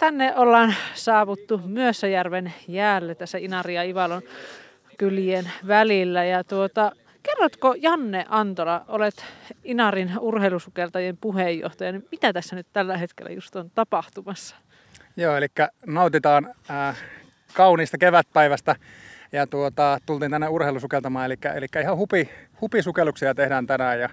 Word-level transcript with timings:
tänne 0.00 0.34
ollaan 0.36 0.74
saavuttu 0.94 1.60
Myössäjärven 1.64 2.54
jäälle 2.68 3.14
tässä 3.14 3.38
Inari 3.38 3.74
ja 3.74 3.82
Ivalon 3.82 4.22
kylien 4.98 5.50
välillä. 5.66 6.24
Ja 6.24 6.44
tuota, 6.44 6.92
kerrotko 7.22 7.74
Janne 7.78 8.24
Antola, 8.28 8.84
olet 8.88 9.24
Inarin 9.64 10.12
urheilusukeltajien 10.20 11.16
puheenjohtaja, 11.16 11.92
niin 11.92 12.08
mitä 12.10 12.32
tässä 12.32 12.56
nyt 12.56 12.66
tällä 12.72 12.96
hetkellä 12.96 13.30
just 13.30 13.56
on 13.56 13.70
tapahtumassa? 13.74 14.56
Joo, 15.16 15.36
eli 15.36 15.46
nautitaan 15.86 16.54
äh, 16.70 16.96
kauniista 17.54 17.98
kevätpäivästä 17.98 18.76
ja 19.32 19.46
tuota, 19.46 19.98
tultiin 20.06 20.30
tänne 20.30 20.48
urheilusukeltamaan, 20.48 21.26
eli, 21.26 21.36
eli 21.54 21.66
ihan 21.82 21.96
hupi, 21.96 22.30
hupisukelluksia 22.60 23.34
tehdään 23.34 23.66
tänään 23.66 24.00
ja, 24.00 24.08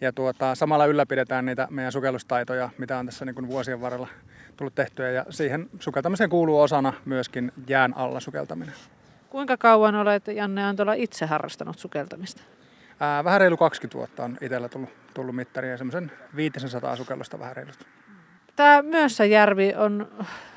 ja 0.00 0.12
tuota, 0.12 0.54
samalla 0.54 0.86
ylläpidetään 0.86 1.46
niitä 1.46 1.68
meidän 1.70 1.92
sukellustaitoja, 1.92 2.70
mitä 2.78 2.98
on 2.98 3.06
tässä 3.06 3.24
niin 3.24 3.34
kuin 3.34 3.48
vuosien 3.48 3.80
varrella 3.80 4.08
tullut 4.56 4.74
tehtyä 4.74 5.10
ja 5.10 5.26
siihen 5.30 5.70
sukeltamiseen 5.80 6.30
kuuluu 6.30 6.60
osana 6.60 6.92
myöskin 7.04 7.52
jään 7.68 7.96
alla 7.96 8.20
sukeltaminen. 8.20 8.74
Kuinka 9.30 9.56
kauan 9.56 9.94
olet 9.94 10.26
Janne 10.26 10.64
Antola 10.64 10.94
itse 10.94 11.26
harrastanut 11.26 11.78
sukeltamista? 11.78 12.42
Ää, 13.00 13.24
vähän 13.24 13.40
reilu 13.40 13.56
20 13.56 13.98
vuotta 13.98 14.24
on 14.24 14.38
itsellä 14.40 14.68
tullut, 14.68 14.90
tullut 15.14 15.36
mittari 15.36 15.70
ja 15.70 15.76
semmoisen 15.76 16.12
500 16.36 16.96
sukellusta 16.96 17.38
vähän 17.38 17.56
reilusti. 17.56 17.84
Tämä 18.56 18.82
Myössäjärvi 18.82 19.74
on 19.76 20.08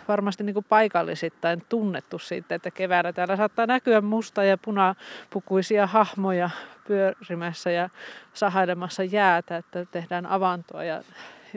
varmasti 0.07 0.43
niin 0.43 0.53
kuin 0.53 0.65
paikallisittain 0.69 1.63
tunnettu 1.69 2.19
siitä, 2.19 2.55
että 2.55 2.71
keväällä 2.71 3.13
täällä 3.13 3.35
saattaa 3.35 3.65
näkyä 3.65 4.01
musta- 4.01 4.43
ja 4.43 4.57
punapukuisia 4.57 5.87
hahmoja 5.87 6.49
pyörimässä 6.87 7.71
ja 7.71 7.89
sahailemassa 8.33 9.03
jäätä, 9.03 9.57
että 9.57 9.85
tehdään 9.85 10.25
avantoa 10.25 10.83
ja 10.83 11.03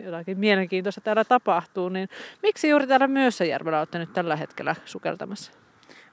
jotakin 0.04 0.38
mielenkiintoista 0.38 1.00
täällä 1.00 1.24
tapahtuu. 1.24 1.88
Niin 1.88 2.08
miksi 2.42 2.68
juuri 2.68 2.86
täällä 2.86 3.08
Myössäjärvellä 3.08 3.78
olette 3.78 3.98
nyt 3.98 4.12
tällä 4.12 4.36
hetkellä 4.36 4.76
sukeltamassa? 4.84 5.52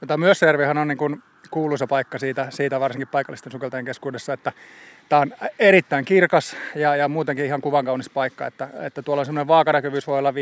Tämä 0.07 0.17
Myössäjärvihan 0.17 0.77
on 0.77 0.87
niin 0.87 0.97
kuin 0.97 1.23
kuuluisa 1.51 1.87
paikka 1.87 2.19
siitä, 2.19 2.47
siitä 2.49 2.79
varsinkin 2.79 3.07
paikallisten 3.07 3.51
sukeltajien 3.51 3.85
keskuudessa, 3.85 4.33
että 4.33 4.51
tämä 5.09 5.21
on 5.21 5.33
erittäin 5.59 6.05
kirkas 6.05 6.55
ja, 6.75 6.95
ja 6.95 7.07
muutenkin 7.07 7.45
ihan 7.45 7.61
kuvan 7.61 7.85
kaunis 7.85 8.09
paikka, 8.09 8.47
että, 8.47 8.67
että 8.79 9.01
tuolla 9.01 9.21
on 9.21 9.25
semmoinen 9.25 9.47
vaakanäkyvyys 9.47 10.07
voi 10.07 10.19
olla 10.19 10.31
15-20 10.31 10.33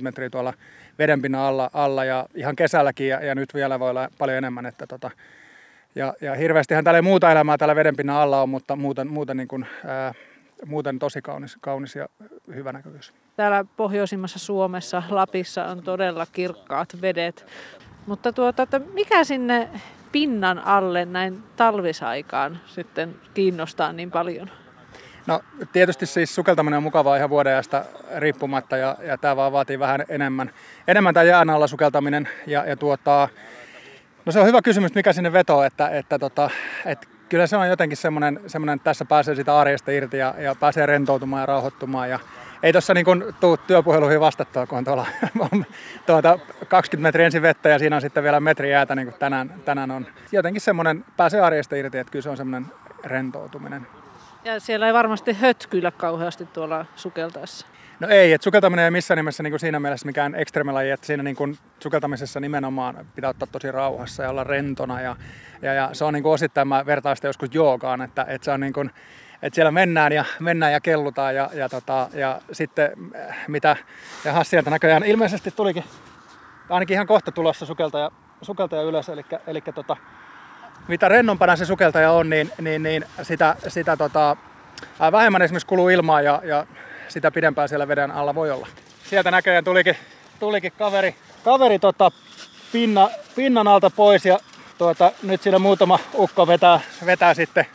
metriä 0.00 0.30
tuolla 0.30 0.54
vedenpinnan 0.98 1.40
alla, 1.40 1.70
alla 1.72 2.04
ja 2.04 2.26
ihan 2.34 2.56
kesälläkin 2.56 3.08
ja, 3.08 3.24
ja 3.24 3.34
nyt 3.34 3.54
vielä 3.54 3.80
voi 3.80 3.90
olla 3.90 4.08
paljon 4.18 4.38
enemmän, 4.38 4.66
että 4.66 4.86
tota, 4.86 5.10
ja, 5.94 6.14
ja 6.20 6.34
hirveästihän 6.34 6.84
täällä 6.84 6.98
ei 6.98 7.02
muuta 7.02 7.32
elämää 7.32 7.58
täällä 7.58 7.76
vedenpinnan 7.76 8.16
alla 8.16 8.42
on, 8.42 8.48
mutta 8.48 8.76
muuten, 8.76 9.08
muuten, 9.08 9.36
niin 9.36 9.48
kuin, 9.48 9.66
ää, 9.86 10.14
muuten 10.66 10.98
tosi 10.98 11.22
kaunis, 11.22 11.56
kaunis 11.60 11.96
ja 11.96 12.08
hyvä 12.54 12.72
näkyvyys. 12.72 13.12
Täällä 13.36 13.64
pohjoisimmassa 13.76 14.38
Suomessa, 14.38 15.02
Lapissa 15.10 15.64
on 15.64 15.82
todella 15.82 16.26
kirkkaat 16.32 16.88
vedet. 17.00 17.46
Mutta 18.06 18.32
tuota, 18.32 18.62
että 18.62 18.78
mikä 18.78 19.24
sinne 19.24 19.68
pinnan 20.12 20.58
alle 20.58 21.04
näin 21.04 21.42
talvisaikaan 21.56 22.60
sitten 22.66 23.16
kiinnostaa 23.34 23.92
niin 23.92 24.10
paljon? 24.10 24.50
No 25.26 25.40
tietysti 25.72 26.06
siis 26.06 26.34
sukeltaminen 26.34 26.76
on 26.76 26.82
mukavaa 26.82 27.16
ihan 27.16 27.30
vuodenajasta 27.30 27.84
riippumatta 28.16 28.76
ja, 28.76 28.96
ja 29.02 29.18
tämä 29.18 29.36
vaan 29.36 29.52
vaatii 29.52 29.78
vähän 29.78 30.04
enemmän, 30.08 30.50
enemmän 30.88 31.14
tämä 31.14 31.24
jään 31.24 31.50
alla 31.50 31.66
sukeltaminen 31.66 32.28
ja, 32.46 32.64
ja 32.64 32.76
tuota, 32.76 33.28
no 34.26 34.32
se 34.32 34.40
on 34.40 34.46
hyvä 34.46 34.62
kysymys, 34.62 34.94
mikä 34.94 35.12
sinne 35.12 35.32
vetoo, 35.32 35.62
että, 35.62 35.88
että, 35.88 36.18
tota, 36.18 36.50
että 36.84 37.08
kyllä 37.28 37.46
se 37.46 37.56
on 37.56 37.68
jotenkin 37.68 37.96
semmoinen, 37.96 38.40
semmoinen 38.46 38.76
että 38.76 38.84
tässä 38.84 39.04
pääsee 39.04 39.34
sitä 39.34 39.58
arjesta 39.58 39.90
irti 39.90 40.18
ja, 40.18 40.34
ja 40.38 40.54
pääsee 40.54 40.86
rentoutumaan 40.86 41.40
ja 41.40 41.46
rauhoittumaan 41.46 42.10
ja 42.10 42.18
ei 42.62 42.72
tuossa 42.72 42.94
niin 42.94 43.06
tuu 43.40 43.56
työpuheluihin 43.56 44.20
vastattua, 44.20 44.66
kun 44.66 44.78
on 44.78 44.84
tuolla 44.84 45.06
tuota, 46.06 46.38
20 46.68 47.08
metriä 47.08 47.26
ensin 47.26 47.42
vettä 47.42 47.68
ja 47.68 47.78
siinä 47.78 47.96
on 47.96 48.02
sitten 48.02 48.22
vielä 48.22 48.40
metri 48.40 48.70
jäätä, 48.70 48.94
niin 48.94 49.08
kuin 49.08 49.18
tänään, 49.18 49.54
tänään 49.64 49.90
on. 49.90 50.06
Jotenkin 50.32 50.60
semmoinen, 50.60 51.04
pääsee 51.16 51.40
arjesta 51.40 51.76
irti, 51.76 51.98
että 51.98 52.10
kyllä 52.10 52.22
se 52.22 52.30
on 52.30 52.36
semmoinen 52.36 52.72
rentoutuminen. 53.04 53.86
Ja 54.44 54.60
siellä 54.60 54.86
ei 54.86 54.94
varmasti 54.94 55.32
hötkyillä 55.32 55.90
kauheasti 55.90 56.46
tuolla 56.46 56.86
sukeltaessa. 56.96 57.66
No 58.00 58.08
ei, 58.08 58.32
että 58.32 58.44
sukeltaminen 58.44 58.84
ei 58.84 58.90
missään 58.90 59.16
nimessä 59.16 59.42
niin 59.42 59.50
kuin 59.50 59.60
siinä 59.60 59.80
mielessä 59.80 60.06
mikään 60.06 60.34
ekstremilaji, 60.34 60.90
että 60.90 61.06
siinä 61.06 61.22
niin 61.22 61.36
kuin 61.36 61.58
sukeltamisessa 61.80 62.40
nimenomaan 62.40 63.06
pitää 63.14 63.30
ottaa 63.30 63.48
tosi 63.52 63.72
rauhassa 63.72 64.22
ja 64.22 64.30
olla 64.30 64.44
rentona. 64.44 65.00
Ja, 65.00 65.16
ja, 65.62 65.74
ja 65.74 65.90
se 65.92 66.04
on 66.04 66.14
niin 66.14 66.22
kuin 66.22 66.32
osittain, 66.32 66.68
mä 66.68 66.86
vertaan 66.86 67.16
sitä 67.16 67.28
joskus 67.28 67.54
joogaan, 67.54 68.02
että, 68.02 68.26
että 68.28 68.44
se 68.44 68.50
on 68.50 68.60
niin 68.60 68.72
kuin, 68.72 68.90
että 69.42 69.54
siellä 69.54 69.70
mennään 69.70 70.12
ja, 70.12 70.24
mennään 70.40 70.72
ja 70.72 70.80
kellutaan 70.80 71.34
ja, 71.34 71.50
ja, 71.54 71.68
tota, 71.68 72.08
ja 72.14 72.40
sitten 72.52 72.92
äh, 73.16 73.36
mitä, 73.48 73.76
ja 74.24 74.44
sieltä 74.44 74.70
näköjään 74.70 75.04
ilmeisesti 75.04 75.50
tulikin 75.50 75.84
ainakin 76.70 76.94
ihan 76.94 77.06
kohta 77.06 77.32
tulossa 77.32 77.66
sukeltaja, 77.66 78.10
sukeltaja 78.42 78.82
ylös, 78.82 79.08
eli, 79.08 79.24
eli 79.46 79.60
tota, 79.60 79.96
mitä 80.88 81.08
rennompana 81.08 81.56
se 81.56 81.64
sukeltaja 81.64 82.12
on, 82.12 82.30
niin, 82.30 82.52
niin, 82.60 82.82
niin 82.82 83.04
sitä, 83.22 83.56
sitä 83.68 83.96
tota, 83.96 84.36
vähemmän 85.12 85.42
esimerkiksi 85.42 85.66
kuluu 85.66 85.88
ilmaa 85.88 86.20
ja, 86.20 86.42
ja 86.44 86.66
sitä 87.08 87.30
pidempään 87.30 87.68
siellä 87.68 87.88
veden 87.88 88.10
alla 88.10 88.34
voi 88.34 88.50
olla. 88.50 88.66
Sieltä 89.04 89.30
näköjään 89.30 89.64
tulikin, 89.64 89.96
tulikin 90.40 90.72
kaveri, 90.78 91.14
kaveri 91.44 91.78
tota, 91.78 92.10
pinna, 92.72 93.10
pinnan 93.36 93.68
alta 93.68 93.90
pois 93.90 94.26
ja 94.26 94.38
tuota, 94.78 95.12
nyt 95.22 95.42
siinä 95.42 95.58
muutama 95.58 95.98
ukko 96.14 96.46
vetää, 96.46 96.80
vetää 97.06 97.34
sitten 97.34 97.66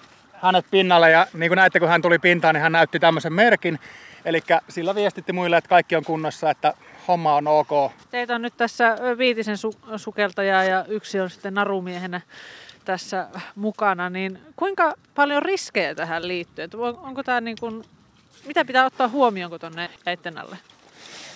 hänet 0.45 0.65
pinnalle 0.71 1.11
ja 1.11 1.27
niin 1.33 1.49
kuin 1.49 1.57
näette 1.57 1.79
kun 1.79 1.89
hän 1.89 2.01
tuli 2.01 2.19
pintaan, 2.19 2.55
niin 2.55 2.61
hän 2.61 2.71
näytti 2.71 2.99
tämmöisen 2.99 3.33
merkin. 3.33 3.79
Eli 4.25 4.43
sillä 4.69 4.95
viestitti 4.95 5.33
muille, 5.33 5.57
että 5.57 5.69
kaikki 5.69 5.95
on 5.95 6.03
kunnossa, 6.03 6.49
että 6.49 6.73
homma 7.07 7.35
on 7.35 7.47
ok. 7.47 7.91
Teitä 8.11 8.35
on 8.35 8.41
nyt 8.41 8.57
tässä 8.57 8.97
viitisen 9.17 9.55
su- 9.55 9.97
sukeltajaa 9.97 10.63
ja 10.63 10.85
yksi 10.87 11.19
on 11.19 11.29
sitten 11.29 11.53
narumiehenä 11.53 12.21
tässä 12.85 13.27
mukana, 13.55 14.09
niin 14.09 14.39
kuinka 14.55 14.93
paljon 15.15 15.43
riskejä 15.43 15.95
tähän 15.95 16.27
liittyy? 16.27 16.69
Onko 17.01 17.23
tämä 17.23 17.41
niin 17.41 17.57
kuin, 17.59 17.83
mitä 18.45 18.65
pitää 18.65 18.85
ottaa 18.85 19.07
huomioon, 19.07 19.49
kun 19.49 19.59
tuonne 19.59 19.89
jäitten 20.05 20.37
alle? 20.37 20.57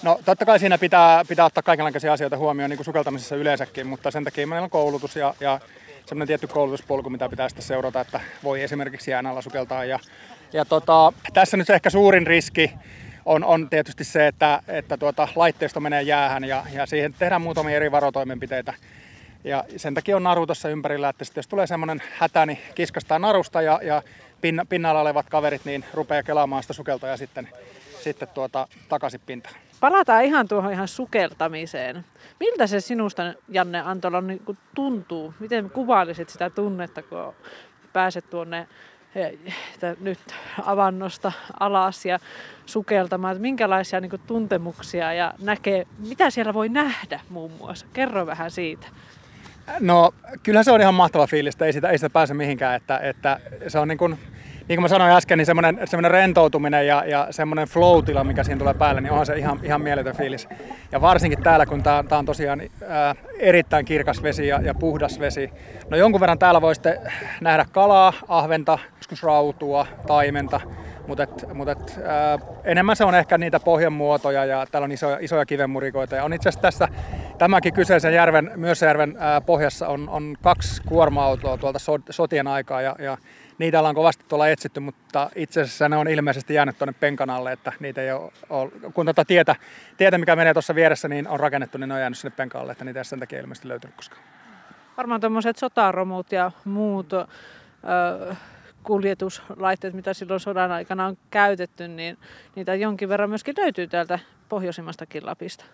No 0.03 0.19
totta 0.25 0.45
kai 0.45 0.59
siinä 0.59 0.77
pitää, 0.77 1.25
pitää 1.25 1.45
ottaa 1.45 1.63
kaikenlaisia 1.63 2.13
asioita 2.13 2.37
huomioon 2.37 2.69
niin 2.69 2.77
kuin 2.77 2.85
sukeltamisessa 2.85 3.35
yleensäkin, 3.35 3.87
mutta 3.87 4.11
sen 4.11 4.23
takia 4.23 4.47
meillä 4.47 4.63
on 4.63 4.69
koulutus 4.69 5.15
ja, 5.15 5.33
ja 5.39 5.59
semmoinen 6.05 6.27
tietty 6.27 6.47
koulutuspolku, 6.47 7.09
mitä 7.09 7.29
pitää 7.29 7.49
sitten 7.49 7.65
seurata, 7.65 8.01
että 8.01 8.19
voi 8.43 8.61
esimerkiksi 8.61 9.11
jään 9.11 9.25
alla 9.25 9.41
sukeltaa. 9.41 9.85
Ja, 9.85 9.99
ja 10.53 10.65
tota, 10.65 11.13
tässä 11.33 11.57
nyt 11.57 11.69
ehkä 11.69 11.89
suurin 11.89 12.27
riski 12.27 12.71
on, 13.25 13.43
on 13.43 13.69
tietysti 13.69 14.03
se, 14.03 14.27
että, 14.27 14.63
että 14.67 14.97
tuota, 14.97 15.27
laitteisto 15.35 15.79
menee 15.79 16.01
jäähän 16.01 16.43
ja, 16.43 16.65
ja 16.73 16.85
siihen 16.85 17.13
tehdään 17.19 17.41
muutamia 17.41 17.75
eri 17.75 17.91
varotoimenpiteitä. 17.91 18.73
Ja 19.43 19.63
sen 19.77 19.93
takia 19.93 20.15
on 20.15 20.23
naru 20.23 20.45
tuossa 20.45 20.69
ympärillä, 20.69 21.09
että 21.09 21.25
jos 21.35 21.47
tulee 21.47 21.67
semmoinen 21.67 22.01
hätä, 22.17 22.45
niin 22.45 22.59
kiskastaa 22.75 23.19
narusta 23.19 23.61
ja, 23.61 23.79
ja 23.83 24.03
pinna, 24.41 24.65
pinnalla 24.65 25.01
olevat 25.01 25.29
kaverit 25.29 25.65
niin 25.65 25.85
rupeaa 25.93 26.23
kelaamaan 26.23 26.63
sitä 26.63 26.73
sukeltaa 26.73 27.09
ja 27.09 27.17
sitten, 27.17 27.49
sitten 28.03 28.27
tuota, 28.27 28.67
takaisin 28.89 29.21
pintaan. 29.25 29.55
Palataan 29.79 30.23
ihan 30.23 30.47
tuohon 30.47 30.71
ihan 30.71 30.87
sukeltamiseen. 30.87 32.05
Miltä 32.39 32.67
se 32.67 32.79
sinusta, 32.79 33.33
Janne 33.49 33.81
Antola, 33.81 34.21
niin 34.21 34.57
tuntuu? 34.75 35.33
Miten 35.39 35.69
kuvailisit 35.69 36.29
sitä 36.29 36.49
tunnetta, 36.49 37.03
kun 37.03 37.33
pääset 37.93 38.29
tuonne 38.29 38.67
nyt 39.99 40.19
avannosta 40.65 41.31
alas 41.59 42.05
ja 42.05 42.19
sukeltamaan, 42.65 43.31
että 43.31 43.41
minkälaisia 43.41 43.99
niin 43.99 44.09
kuin, 44.09 44.21
tuntemuksia 44.27 45.13
ja 45.13 45.33
näkee, 45.41 45.88
mitä 46.07 46.29
siellä 46.29 46.53
voi 46.53 46.69
nähdä 46.69 47.19
muun 47.29 47.51
muassa. 47.51 47.85
Kerro 47.93 48.25
vähän 48.25 48.51
siitä. 48.51 48.88
No 49.79 50.13
kyllä 50.43 50.63
se 50.63 50.71
on 50.71 50.81
ihan 50.81 50.93
mahtava 50.93 51.27
fiilis, 51.27 51.61
ei 51.61 51.73
sitä, 51.73 51.89
ei 51.89 51.97
sitä 51.97 52.09
pääse 52.09 52.33
mihinkään, 52.33 52.75
että, 52.75 52.97
että 52.97 53.39
se 53.67 53.79
on 53.79 53.88
niin 53.88 53.97
kuin, 53.97 54.19
niin 54.69 54.78
kuin 54.78 54.84
mä 54.84 54.88
sanoin 54.88 55.12
äsken, 55.12 55.38
niin 55.38 55.46
semmoinen, 55.46 55.80
semmoinen 55.85 56.12
rentoutuminen 56.12 56.88
ja, 56.88 57.03
ja 57.06 57.28
semmoinen 57.31 57.68
flow 57.68 58.03
mikä 58.24 58.44
siinä 58.44 58.59
tulee 58.59 58.74
päälle, 58.74 59.02
niin 59.02 59.12
onhan 59.12 59.25
se 59.25 59.38
ihan, 59.38 59.59
ihan 59.63 59.81
mieletön 59.81 60.16
fiilis. 60.16 60.47
Ja 60.91 61.02
varsinkin 61.02 61.44
täällä, 61.44 61.66
kun 61.66 61.84
tämä 61.84 62.03
on 62.12 62.25
tosiaan 62.25 62.62
ää, 62.88 63.16
erittäin 63.39 63.86
kirkas 63.86 64.24
vesi 64.24 64.48
ja, 64.48 64.62
ja 64.62 64.74
puhdas 64.74 65.19
vesi. 65.19 65.51
No 65.89 65.98
jonkun 65.98 66.21
verran 66.21 66.39
täällä 66.39 66.62
voi 66.62 66.75
sitten 66.75 66.98
nähdä 67.42 67.66
kalaa, 67.71 68.13
ahventa, 68.27 68.80
joskus 68.98 69.24
rautua, 69.24 69.88
taimenta, 70.07 70.62
mutta 71.07 71.24
et, 71.24 71.45
mut 71.54 71.69
et, 71.69 72.00
ää, 72.06 72.39
enemmän 72.63 72.95
se 72.95 73.06
on 73.06 73.15
ehkä 73.15 73.38
niitä 73.38 73.60
pohjanmuotoja 73.60 74.45
ja 74.45 74.65
täällä 74.72 74.86
on 74.86 74.92
isoja, 74.92 75.18
isoja 75.22 75.45
kivenmurikoita. 75.45 76.15
Ja 76.15 76.24
on 76.24 76.33
itse 76.33 76.50
asiassa 76.50 76.62
tässä 76.62 76.88
tämäkin 77.38 77.74
kyseisen 77.74 78.13
järven, 78.13 78.51
Myösjärven 78.56 79.15
ää, 79.19 79.42
pohjassa 79.42 79.88
on, 79.88 80.10
on 80.10 80.36
kaksi 80.42 80.81
kuorma-autoa 80.86 81.57
tuolta 81.57 81.80
sotien 82.10 82.48
aikaa 82.48 82.81
ja, 82.81 82.95
ja 83.00 83.18
niitä 83.59 83.79
ollaan 83.79 83.95
kovasti 83.95 84.25
tuolla 84.27 84.47
etsitty, 84.47 84.79
mutta 84.79 85.29
itse 85.35 85.61
asiassa 85.61 85.89
ne 85.89 85.97
on 85.97 86.07
ilmeisesti 86.07 86.53
jäänyt 86.53 86.77
tuonne 86.77 86.94
penkan 87.00 87.29
alle, 87.29 87.51
että 87.51 87.73
niitä 87.79 88.01
ei 88.01 88.11
ole, 88.11 88.71
kun 88.94 89.06
tuota 89.06 89.25
tietä, 89.25 89.56
tietä, 89.97 90.17
mikä 90.17 90.35
menee 90.35 90.53
tuossa 90.53 90.75
vieressä, 90.75 91.07
niin 91.07 91.27
on 91.27 91.39
rakennettu, 91.39 91.77
niin 91.77 91.88
ne 91.88 91.94
on 91.94 92.00
jäänyt 92.00 92.17
sinne 92.17 92.35
penkan 92.35 92.61
alle, 92.61 92.71
että 92.71 92.85
niitä 92.85 93.00
ei 93.00 93.06
sen 93.06 93.19
takia 93.19 93.39
ilmeisesti 93.39 93.67
löytynyt 93.67 93.95
koskaan. 93.95 94.21
Varmaan 94.97 95.21
tuommoiset 95.21 95.57
sotaromut 95.57 96.31
ja 96.31 96.51
muut 96.65 97.13
ö, 97.13 97.25
kuljetuslaitteet, 98.83 99.94
mitä 99.94 100.13
silloin 100.13 100.39
sodan 100.39 100.71
aikana 100.71 101.05
on 101.05 101.17
käytetty, 101.31 101.88
niin 101.88 102.17
niitä 102.55 102.75
jonkin 102.75 103.09
verran 103.09 103.29
myöskin 103.29 103.55
löytyy 103.57 103.88
täältä 103.88 104.19
pohjoisimmastakin 104.50 105.25
Lapista. 105.25 105.65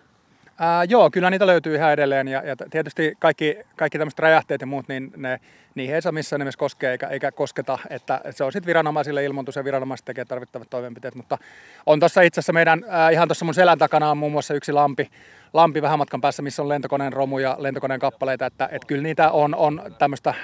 Ää, 0.58 0.84
joo, 0.84 1.10
kyllä 1.10 1.30
niitä 1.30 1.46
löytyy 1.46 1.74
ihan 1.74 1.92
edelleen 1.92 2.28
ja, 2.28 2.42
ja 2.46 2.56
tietysti 2.70 3.16
kaikki, 3.18 3.58
kaikki 3.76 3.98
tämmöiset 3.98 4.18
räjähteet 4.18 4.60
ja 4.60 4.66
muut, 4.66 4.88
niin 4.88 5.12
ne, 5.16 5.40
niihin 5.74 5.94
ei 5.94 6.02
saa 6.02 6.12
missään 6.12 6.40
nimessä 6.40 6.58
koskea 6.58 6.90
eikä, 6.90 7.06
eikä 7.06 7.32
kosketa, 7.32 7.78
että 7.90 8.20
se 8.30 8.44
on 8.44 8.52
sitten 8.52 8.66
viranomaisille 8.66 9.24
ilmoitus 9.24 9.56
ja 9.56 9.64
viranomaiset 9.64 10.04
tekee 10.04 10.24
tarvittavat 10.24 10.70
toimenpiteet, 10.70 11.14
mutta 11.14 11.38
on 11.86 12.00
tuossa 12.00 12.22
itse 12.22 12.38
asiassa 12.38 12.52
meidän, 12.52 12.84
ää, 12.88 13.10
ihan 13.10 13.28
tuossa 13.28 13.44
mun 13.44 13.54
selän 13.54 13.78
takana 13.78 14.10
on 14.10 14.18
muun 14.18 14.32
muassa 14.32 14.54
yksi 14.54 14.72
lampi, 14.72 15.10
lampi 15.52 15.82
vähän 15.82 15.98
matkan 15.98 16.20
päässä, 16.20 16.42
missä 16.42 16.62
on 16.62 16.68
lentokoneen 16.68 17.12
romu 17.12 17.38
ja 17.38 17.56
lentokoneen 17.58 18.00
kappaleita, 18.00 18.46
että, 18.46 18.68
että 18.72 18.86
kyllä 18.86 19.02
niitä 19.02 19.30
on, 19.30 19.54
on 19.54 19.82
tämmöistä 19.98 20.34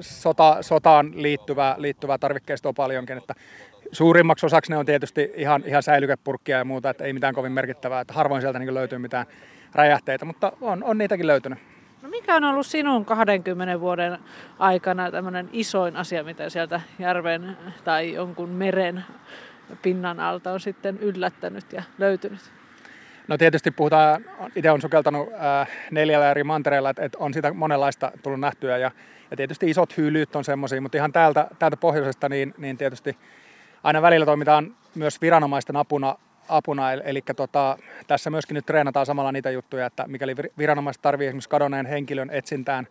sota, 0.00 0.56
sotaan 0.60 1.22
liittyvää, 1.22 1.74
liittyvää 1.78 2.18
tarvikkeistoa 2.18 2.72
paljonkin, 2.72 3.18
että 3.18 3.34
suurimmaksi 3.92 4.46
osaksi 4.46 4.72
ne 4.72 4.76
on 4.76 4.86
tietysti 4.86 5.32
ihan, 5.34 5.62
ihan 5.66 5.82
säilykepurkkia 5.82 6.58
ja 6.58 6.64
muuta, 6.64 6.90
että 6.90 7.04
ei 7.04 7.12
mitään 7.12 7.34
kovin 7.34 7.52
merkittävää, 7.52 8.00
että 8.00 8.14
harvoin 8.14 8.40
sieltä 8.40 8.58
niin 8.58 8.74
löytyy 8.74 8.98
mitään 8.98 9.26
räjähteitä, 9.74 10.24
mutta 10.24 10.52
on, 10.60 10.84
on 10.84 10.98
niitäkin 10.98 11.26
löytynyt. 11.26 11.58
No 12.02 12.08
mikä 12.08 12.36
on 12.36 12.44
ollut 12.44 12.66
sinun 12.66 13.04
20 13.04 13.80
vuoden 13.80 14.18
aikana 14.58 15.10
tämmöinen 15.10 15.48
isoin 15.52 15.96
asia, 15.96 16.24
mitä 16.24 16.50
sieltä 16.50 16.80
järven 16.98 17.56
tai 17.84 18.12
jonkun 18.12 18.48
meren 18.48 19.04
pinnan 19.82 20.20
alta 20.20 20.52
on 20.52 20.60
sitten 20.60 20.98
yllättänyt 20.98 21.72
ja 21.72 21.82
löytynyt? 21.98 22.40
No 23.28 23.38
tietysti 23.38 23.70
puhutaan, 23.70 24.24
itse 24.56 24.70
on 24.70 24.80
sukeltanut 24.80 25.28
äh, 25.32 25.68
neljällä 25.90 26.30
eri 26.30 26.44
mantereilla, 26.44 26.90
että, 26.90 27.02
että 27.02 27.18
on 27.18 27.34
sitä 27.34 27.52
monenlaista 27.52 28.12
tullut 28.22 28.40
nähtyä 28.40 28.78
ja, 28.78 28.90
ja 29.30 29.36
tietysti 29.36 29.70
isot 29.70 29.96
hyylyt 29.96 30.36
on 30.36 30.44
semmoisia, 30.44 30.80
mutta 30.80 30.98
ihan 30.98 31.12
täältä, 31.12 31.48
täältä 31.58 31.76
pohjoisesta 31.76 32.28
niin, 32.28 32.54
niin 32.58 32.78
tietysti 32.78 33.18
aina 33.84 34.02
välillä 34.02 34.26
toimitaan 34.26 34.74
myös 34.94 35.20
viranomaisten 35.20 35.76
apuna, 35.76 36.16
apuna 36.48 36.92
eli, 36.92 37.22
tota, 37.36 37.78
tässä 38.06 38.30
myöskin 38.30 38.54
nyt 38.54 38.66
treenataan 38.66 39.06
samalla 39.06 39.32
niitä 39.32 39.50
juttuja, 39.50 39.86
että 39.86 40.04
mikäli 40.06 40.36
viranomaiset 40.58 41.02
tarvitsee 41.02 41.28
esimerkiksi 41.28 41.48
kadonneen 41.48 41.86
henkilön 41.86 42.30
etsintään 42.30 42.86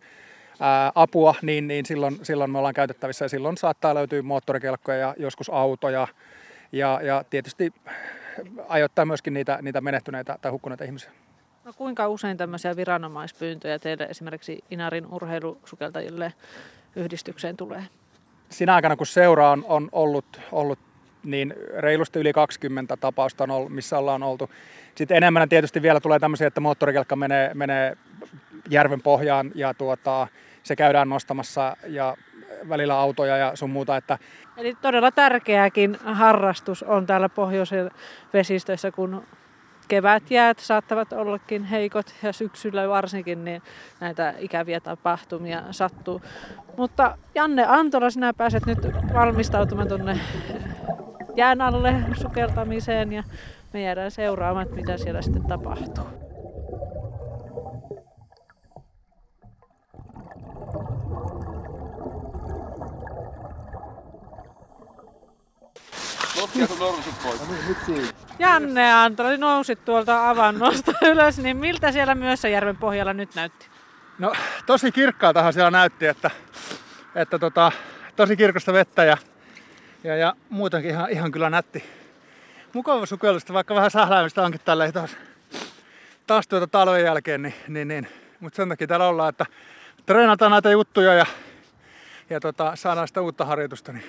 ää, 0.60 0.92
apua, 0.94 1.34
niin, 1.42 1.68
niin 1.68 1.86
silloin, 1.86 2.18
silloin 2.22 2.50
me 2.50 2.58
ollaan 2.58 2.74
käytettävissä 2.74 3.24
ja 3.24 3.28
silloin 3.28 3.56
saattaa 3.56 3.94
löytyä 3.94 4.22
moottorikelkkoja 4.22 4.98
ja 4.98 5.14
joskus 5.18 5.50
autoja 5.50 6.08
ja, 6.72 7.00
ja 7.02 7.24
tietysti 7.30 7.72
ajoittaa 8.68 9.04
myöskin 9.04 9.34
niitä, 9.34 9.58
niitä 9.62 9.80
menehtyneitä 9.80 10.38
tai 10.42 10.50
hukkuneita 10.50 10.84
ihmisiä. 10.84 11.10
No 11.64 11.72
kuinka 11.72 12.08
usein 12.08 12.36
tämmöisiä 12.36 12.76
viranomaispyyntöjä 12.76 13.78
teille 13.78 14.04
esimerkiksi 14.04 14.64
Inarin 14.70 15.06
urheilusukeltajille 15.06 16.32
yhdistykseen 16.96 17.56
tulee? 17.56 17.84
Sinä 18.50 18.74
aikana, 18.74 18.96
kun 18.96 19.06
seura 19.06 19.50
on, 19.50 19.64
on 19.68 19.88
ollut, 19.92 20.40
ollut 20.52 20.78
niin 21.24 21.54
reilusti 21.78 22.18
yli 22.18 22.32
20 22.32 22.96
tapausta, 22.96 23.44
on 23.44 23.50
ollut, 23.50 23.72
missä 23.72 23.98
ollaan 23.98 24.22
oltu. 24.22 24.50
Sitten 24.94 25.16
enemmän 25.16 25.48
tietysti 25.48 25.82
vielä 25.82 26.00
tulee 26.00 26.18
tämmöisiä, 26.18 26.46
että 26.46 26.60
moottorikelkka 26.60 27.16
menee, 27.16 27.50
menee 27.54 27.96
järven 28.70 29.02
pohjaan 29.02 29.50
ja 29.54 29.74
tuota, 29.74 30.26
se 30.62 30.76
käydään 30.76 31.08
nostamassa 31.08 31.76
ja 31.86 32.16
välillä 32.68 32.98
autoja 32.98 33.36
ja 33.36 33.56
sun 33.56 33.70
muuta. 33.70 33.96
Että... 33.96 34.18
Eli 34.56 34.74
todella 34.82 35.10
tärkeäkin 35.10 35.98
harrastus 36.04 36.82
on 36.82 37.06
täällä 37.06 37.28
pohjoisen 37.28 37.90
vesistöissä, 38.32 38.90
kun 38.90 39.22
kevätjäät 39.88 40.58
saattavat 40.58 41.12
ollakin 41.12 41.64
heikot 41.64 42.14
ja 42.22 42.32
syksyllä 42.32 42.88
varsinkin 42.88 43.44
niin 43.44 43.62
näitä 44.00 44.34
ikäviä 44.38 44.80
tapahtumia 44.80 45.62
sattuu. 45.70 46.20
Mutta 46.76 47.18
Janne 47.34 47.64
Antola, 47.68 48.10
sinä 48.10 48.32
pääset 48.34 48.66
nyt 48.66 48.78
valmistautumaan 49.14 49.88
tuonne 49.88 50.20
jään 51.36 51.60
alle 51.60 51.94
sukeltamiseen 52.20 53.12
ja 53.12 53.24
me 53.72 53.82
jäädään 53.82 54.10
seuraamaan, 54.10 54.66
mitä 54.70 54.96
siellä 54.96 55.22
sitten 55.22 55.44
tapahtuu. 55.44 56.04
No 66.40 66.48
niin, 67.88 68.08
Janne 68.38 68.92
Antoli 68.92 69.38
nousit 69.38 69.84
tuolta 69.84 70.30
avannosta 70.30 70.92
ylös, 71.12 71.38
niin 71.38 71.56
miltä 71.56 71.92
siellä 71.92 72.14
Myössäjärven 72.14 72.76
pohjalla 72.76 73.12
nyt 73.12 73.34
näytti? 73.34 73.66
No 74.18 74.32
tosi 74.66 74.92
kirkkaaltahan 74.92 75.52
siellä 75.52 75.70
näytti, 75.70 76.06
että, 76.06 76.30
että 77.14 77.38
tota, 77.38 77.72
tosi 78.16 78.36
kirkasta 78.36 78.72
vettä 78.72 79.04
ja, 79.04 79.16
ja, 80.04 80.16
ja 80.16 80.36
muutenkin 80.48 80.90
ihan, 80.90 81.10
ihan 81.10 81.32
kyllä 81.32 81.50
nätti. 81.50 81.84
Mukava 82.72 83.06
sukellusta, 83.06 83.52
vaikka 83.52 83.74
vähän 83.74 83.90
sähläämistä 83.90 84.42
onkin 84.42 84.60
tällä 84.64 84.92
taas, 84.92 85.16
taas 86.26 86.48
tuota 86.48 86.66
talven 86.66 87.04
jälkeen, 87.04 87.42
niin, 87.42 87.54
niin, 87.68 87.88
niin. 87.88 88.08
mutta 88.40 88.56
sen 88.56 88.68
takia 88.68 88.86
täällä 88.86 89.08
ollaan, 89.08 89.28
että 89.28 89.46
treenataan 90.06 90.50
näitä 90.50 90.70
juttuja 90.70 91.14
ja, 91.14 91.26
ja 92.30 92.40
tota, 92.40 92.76
saadaan 92.76 93.08
sitä 93.08 93.20
uutta 93.20 93.44
harjoitusta, 93.44 93.92
niin 93.92 94.04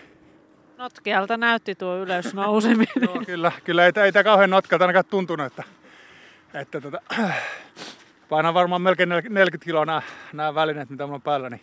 Notkealta 0.78 1.38
näytti 1.38 1.76
tuo 1.76 1.98
ylös 1.98 2.34
nouseminen. 2.34 2.94
Joo, 3.02 3.22
kyllä, 3.26 3.52
kyllä 3.64 3.86
ei, 3.86 3.92
ei 4.04 4.12
tämä 4.12 4.24
kauhean 4.24 4.50
notkealta 4.50 4.86
ainakaan 4.86 5.06
tuntunut, 5.06 5.46
että, 5.46 5.64
että 6.54 6.82
tota, 6.82 7.02
painaa 8.30 8.54
varmaan 8.54 8.82
melkein 8.82 9.10
40 9.10 9.66
kiloa 9.66 9.86
nämä, 9.86 10.02
nämä 10.34 10.56
välineet, 10.56 10.90
mitä 10.90 11.06
mulla 11.06 11.16
on 11.16 11.22
päällä, 11.22 11.50
niin 11.50 11.62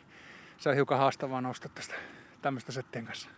se 0.58 0.68
on 0.68 0.74
hiukan 0.74 0.98
haastavaa 0.98 1.40
nousta 1.40 1.68
tästä 1.68 1.94
tämmöistä 2.42 2.72
settien 2.72 3.06
kanssa. 3.06 3.28